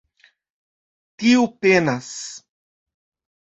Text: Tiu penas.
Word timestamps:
Tiu 1.23 1.45
penas. 1.67 2.09